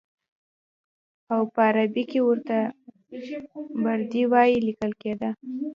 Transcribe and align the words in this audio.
او 1.33 1.41
په 1.53 1.61
عربي 1.69 2.03
کې 2.11 2.19
ورته 2.27 2.57
بردي 3.83 4.23
وایي 4.31 4.57
لیکل 4.67 4.91
کېده. 5.01 5.29